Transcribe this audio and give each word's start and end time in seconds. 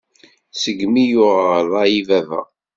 Seg-mi 0.61 0.99
i 1.03 1.09
yuɣeɣ 1.11 1.49
ṛṛay 1.65 1.91
i 1.99 2.01
baba. 2.07 2.41